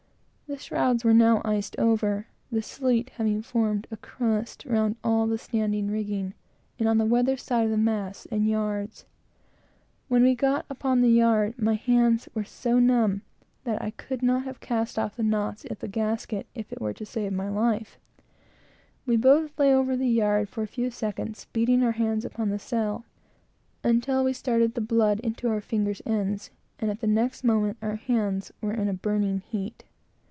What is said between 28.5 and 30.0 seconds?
were in a burning heat.